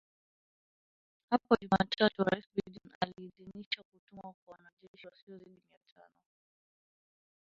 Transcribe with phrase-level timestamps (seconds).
[1.29, 6.13] Hapo Jumatatu Rais Biden aliidhinisha kutumwa kwa wanajeshi wasiozidi mia tano